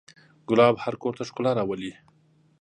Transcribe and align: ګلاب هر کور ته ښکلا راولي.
ګلاب 0.49 0.75
هر 0.83 0.95
کور 1.01 1.13
ته 1.17 1.23
ښکلا 1.29 1.51
راولي. 1.59 1.93